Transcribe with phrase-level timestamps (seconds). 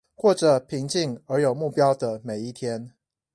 [0.15, 2.95] 過著平靜而有目標的每一天